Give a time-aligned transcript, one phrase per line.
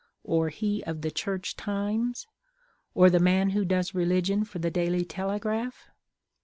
[0.23, 2.25] _or he of the Church Times?
[2.95, 5.89] or the man who does religion for the _Daily Telegraph?